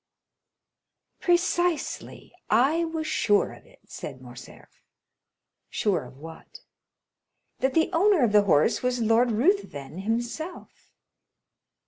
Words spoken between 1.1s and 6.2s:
'""Precisely; I was sure of it," said Morcerf. "Sure of